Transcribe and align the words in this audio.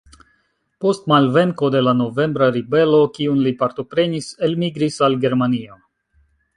Post 0.85 1.05
malvenko 1.11 1.69
de 1.75 1.83
la 1.89 1.93
novembra 1.99 2.49
ribelo, 2.57 3.03
kiun 3.21 3.45
li 3.45 3.55
partoprenis, 3.63 4.33
elmigris 4.51 5.01
al 5.11 5.23
Germanio. 5.29 5.83